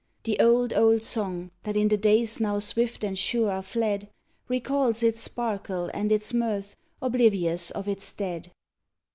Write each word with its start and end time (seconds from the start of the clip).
The 0.23 0.39
old, 0.39 0.73
old 0.73 1.03
song 1.03 1.51
that 1.61 1.75
in 1.77 1.89
the 1.89 1.95
days 1.95 2.39
now 2.39 2.57
swift 2.57 3.03
and 3.03 3.15
sure 3.15 3.51
are 3.51 3.61
fled, 3.61 4.09
Recalls 4.49 5.03
its 5.03 5.21
sparkle 5.21 5.91
and 5.93 6.11
its 6.11 6.33
mirth, 6.33 6.75
oblivious 7.03 7.69
of 7.69 7.87
its 7.87 8.11
dead! 8.11 8.51